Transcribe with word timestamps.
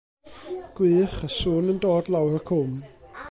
Gwych, 0.77 1.19
y 1.27 1.29
sŵn 1.37 1.69
yn 1.75 1.81
dod 1.85 2.05
lawr 2.17 2.39
y 2.39 2.43
cwm. 2.53 2.75